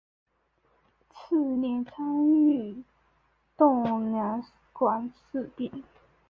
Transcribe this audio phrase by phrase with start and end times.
[1.11, 2.81] 次年参与策
[3.55, 4.43] 动两
[4.73, 5.71] 广事变。